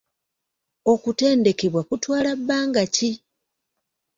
Okutendekebwa 0.91 1.81
kutwala 1.89 2.31
bbanga 2.39 2.83
ki? 2.95 3.11